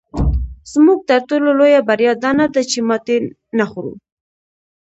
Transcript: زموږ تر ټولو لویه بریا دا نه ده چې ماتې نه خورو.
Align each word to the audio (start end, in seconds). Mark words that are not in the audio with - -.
زموږ 0.71 0.99
تر 1.09 1.19
ټولو 1.29 1.49
لویه 1.59 1.81
بریا 1.89 2.13
دا 2.23 2.31
نه 2.39 2.45
ده 2.53 2.61
چې 2.71 2.79
ماتې 2.87 3.15
نه 3.57 3.65
خورو. 3.69 3.93